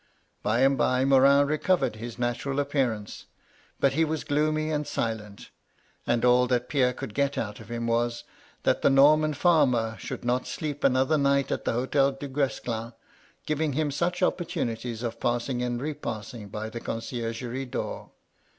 By 0.41 0.61
and 0.61 0.79
by 0.79 1.05
Morin 1.05 1.45
recovered 1.45 1.97
his 1.97 2.17
natural 2.17 2.59
appearance; 2.59 3.27
but 3.79 3.93
he 3.93 4.03
was 4.03 4.23
gloomy 4.23 4.71
and 4.71 4.87
silent; 4.87 5.51
and 6.07 6.25
all 6.25 6.47
that 6.47 6.69
Pierre 6.69 6.91
could 6.91 7.13
get 7.13 7.37
out 7.37 7.59
of 7.59 7.69
him 7.69 7.85
was, 7.85 8.23
that 8.63 8.81
the 8.81 8.89
Norman 8.89 9.35
farmer 9.35 9.95
should 9.99 10.25
not 10.25 10.47
sleep 10.47 10.83
another 10.83 11.19
night 11.19 11.51
at 11.51 11.65
the 11.65 11.73
Hotel 11.73 12.13
Dugues 12.13 12.59
clin, 12.59 12.93
giving 13.45 13.73
him 13.73 13.91
such 13.91 14.23
opportunities 14.23 15.03
of 15.03 15.19
passing 15.19 15.61
and 15.61 15.79
repassing 15.79 16.47
by 16.49 16.71
the 16.71 16.79
conciergerie 16.81 17.69
door. 17.69 18.09